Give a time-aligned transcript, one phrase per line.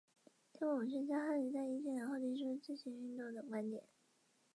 [0.59, 3.83] 英国天文学家哈雷在一千年后提出自行运动的观点。